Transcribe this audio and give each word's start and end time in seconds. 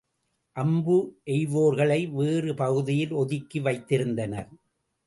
அம்பு 0.55 0.95
எய்வோர்களை, 1.27 2.09
வேறு 2.11 2.53
பகுதியில் 2.55 3.13
ஒதுக்கி 3.13 3.59
வைத்திருந்தனர். 3.59 4.51